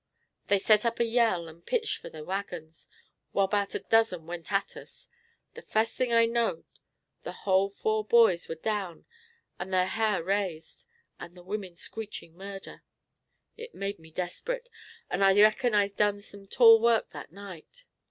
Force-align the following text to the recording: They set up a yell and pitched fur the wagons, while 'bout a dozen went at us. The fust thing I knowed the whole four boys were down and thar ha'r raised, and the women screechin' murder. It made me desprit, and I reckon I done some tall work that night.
They 0.47 0.57
set 0.57 0.83
up 0.83 0.99
a 0.99 1.05
yell 1.05 1.47
and 1.47 1.63
pitched 1.63 1.99
fur 2.01 2.09
the 2.09 2.23
wagons, 2.25 2.87
while 3.33 3.45
'bout 3.47 3.75
a 3.75 3.79
dozen 3.81 4.25
went 4.25 4.51
at 4.51 4.75
us. 4.75 5.07
The 5.53 5.61
fust 5.61 5.93
thing 5.93 6.11
I 6.11 6.25
knowed 6.25 6.65
the 7.21 7.31
whole 7.45 7.69
four 7.69 8.03
boys 8.03 8.47
were 8.47 8.55
down 8.55 9.05
and 9.59 9.69
thar 9.69 9.85
ha'r 9.85 10.23
raised, 10.23 10.87
and 11.19 11.37
the 11.37 11.43
women 11.43 11.75
screechin' 11.75 12.35
murder. 12.35 12.81
It 13.57 13.75
made 13.75 13.99
me 13.99 14.09
desprit, 14.11 14.69
and 15.07 15.23
I 15.23 15.39
reckon 15.39 15.75
I 15.75 15.89
done 15.89 16.23
some 16.23 16.47
tall 16.47 16.79
work 16.81 17.11
that 17.11 17.31
night. 17.31 17.83